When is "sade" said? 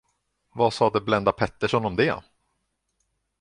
0.73-1.01